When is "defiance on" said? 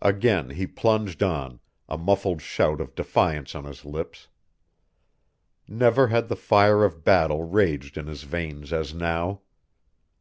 2.96-3.62